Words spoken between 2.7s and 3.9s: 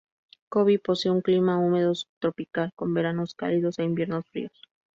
con veranos cálidos e